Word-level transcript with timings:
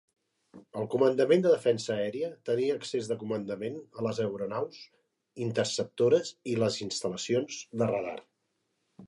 El 0.83 0.87
Comandament 0.93 1.43
de 1.45 1.51
Defensa 1.55 1.91
aèria 1.95 2.29
tenia 2.49 2.77
accés 2.79 3.09
de 3.11 3.17
comandament 3.25 3.77
a 4.01 4.07
les 4.07 4.23
aeronaus 4.25 4.81
interceptores 5.49 6.33
i 6.55 6.59
les 6.65 6.81
instal·lacions 6.89 7.63
de 7.85 7.93
radar. 7.95 8.19